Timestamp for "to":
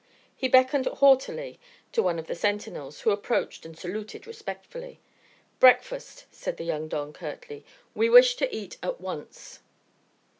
1.91-2.01, 8.37-8.51